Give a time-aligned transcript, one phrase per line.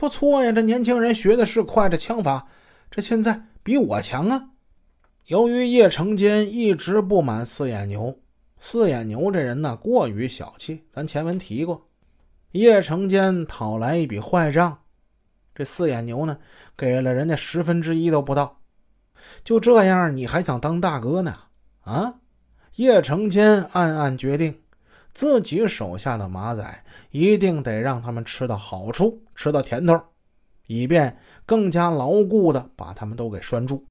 [0.00, 2.46] 不错呀，这年轻人学的是快，这枪法，
[2.90, 4.48] 这现在比我强啊。
[5.26, 8.18] 由于叶成坚一直不满四眼牛，
[8.58, 11.86] 四眼牛这人呢过于小气，咱前文提过，
[12.52, 14.78] 叶成坚讨来一笔坏账，
[15.54, 16.38] 这四眼牛呢
[16.78, 18.62] 给了人家十分之一都不到，
[19.44, 21.36] 就这样你还想当大哥呢？
[21.82, 22.14] 啊！
[22.76, 24.62] 叶成坚暗暗决定，
[25.12, 30.00] 自己手下的马仔一定得让他们吃到好处，吃到甜头，
[30.66, 33.84] 以便更加牢固的把他们都给拴住。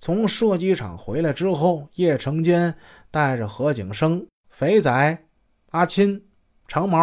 [0.00, 2.74] 从射击场回来之后，叶成坚
[3.10, 5.24] 带着何景生、肥仔、
[5.70, 6.20] 阿钦、
[6.66, 6.98] 长毛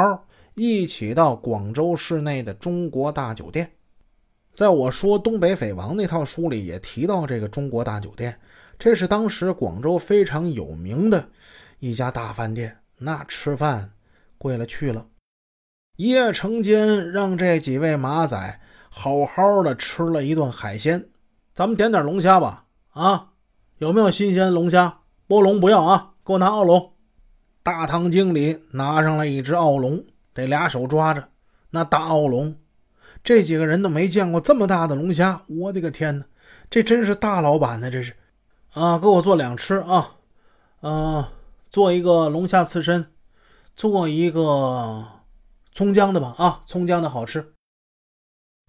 [0.56, 3.72] 一起到广州市内的中国大酒店。
[4.54, 8.38] 在我说《东北匪王》那套书里也提到这个中国大酒店，
[8.78, 11.30] 这是当时广州非常有名的
[11.80, 13.92] 一家大饭店，那吃饭
[14.38, 15.08] 贵了去了。
[15.98, 18.60] 叶成坚让这几位马仔
[18.90, 21.10] 好好的吃了一顿海鲜，
[21.54, 22.66] 咱们点点龙虾吧。
[22.92, 23.32] 啊，
[23.78, 25.00] 有没有新鲜龙虾？
[25.28, 26.94] 波龙不要啊，给我拿澳龙。
[27.64, 31.30] 大堂经理拿上了一只澳龙，得俩手抓着
[31.70, 32.56] 那大澳龙，
[33.24, 35.44] 这几个人都没见过这么大的龙虾。
[35.48, 36.26] 我的个天哪，
[36.70, 37.92] 这真是大老板呢！
[37.92, 38.16] 这是
[38.74, 40.16] 啊，给我做两吃啊，
[40.82, 41.24] 嗯，
[41.72, 43.12] 做一个龙虾刺身，
[43.76, 45.08] 做一个
[45.72, 47.54] 葱姜的吧啊，葱姜的好吃。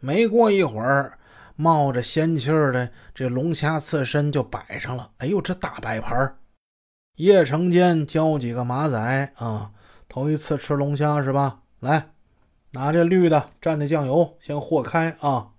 [0.00, 1.18] 没过一会儿。
[1.54, 5.12] 冒着仙气儿的这龙虾刺身就摆上了。
[5.18, 6.38] 哎呦，这大摆盘
[7.16, 9.70] 叶成坚教几个马仔啊，
[10.08, 11.60] 头一次吃龙虾是吧？
[11.78, 12.14] 来，
[12.70, 15.50] 拿这绿的蘸的酱油先和开啊。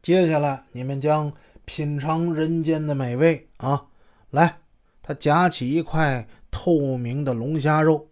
[0.00, 1.32] 接下来你们将
[1.64, 3.86] 品尝人间的美味啊。
[4.30, 4.60] 来，
[5.02, 8.10] 他夹起一块透明的龙虾肉，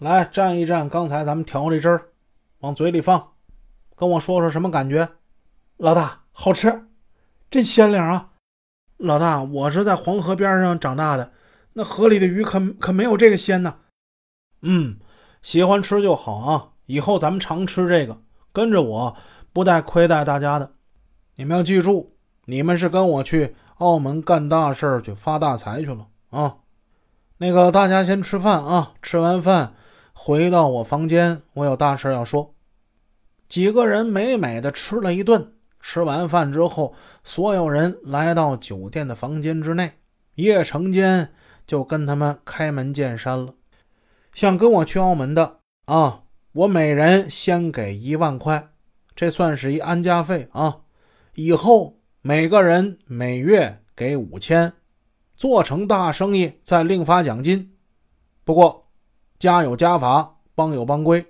[0.00, 2.08] 来蘸一蘸刚才咱们调这汁儿，
[2.58, 3.34] 往嘴里放，
[3.94, 5.08] 跟我说说什么感觉，
[5.76, 6.22] 老大。
[6.32, 6.86] 好吃，
[7.50, 8.30] 真鲜灵啊！
[8.96, 11.32] 老大，我是在黄河边上长大的，
[11.74, 13.76] 那河里的鱼可可没有这个鲜呢。
[14.62, 14.98] 嗯，
[15.42, 18.22] 喜欢吃就好啊，以后咱们常吃这个，
[18.52, 19.16] 跟着我，
[19.52, 20.72] 不带亏待大家的。
[21.34, 22.16] 你们要记住，
[22.46, 26.56] 你们是跟我去澳门干大事儿去发大财去了啊！
[27.42, 29.72] 那个大家先吃饭啊，吃完饭
[30.12, 32.54] 回到我房间，我有大事要说。
[33.48, 35.54] 几个人美美的吃了一顿。
[35.80, 39.92] 吃完饭之后，所有人来到酒店的房间之内，
[40.34, 41.32] 叶成坚
[41.66, 43.54] 就跟他们开门见山了
[44.34, 48.68] ：“想跟我去澳门的啊，我每人先给一万块，
[49.16, 50.80] 这算是一安家费啊。
[51.36, 54.70] 以后每个人每月给五千，
[55.40, 57.74] 做成大生意再另发奖金。
[58.44, 58.90] 不过
[59.38, 61.24] 家有家法，帮有帮规，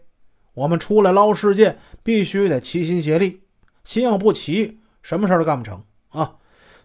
[0.55, 3.45] 我们出来捞世界，必须得齐心协力。”
[3.85, 6.39] 心要不齐，什么事都干不成啊！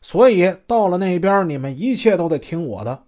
[0.03, 3.05] 所以到了那边，你们一切都得听我的。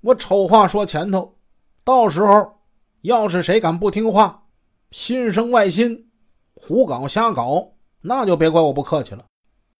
[0.00, 1.36] 我丑话说前头，
[1.84, 2.58] 到时候
[3.02, 4.48] 要是谁敢不听话，
[4.90, 6.10] 心生外心，
[6.54, 9.24] 胡搞瞎搞，那就别怪我不客气了。